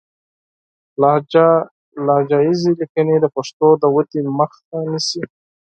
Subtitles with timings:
[2.05, 5.21] لهجه ييزې ليکنې د پښتو د ودې مخه نيسي